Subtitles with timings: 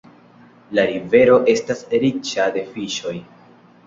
[0.77, 3.15] La rivero estas riĉa de fiŝoj.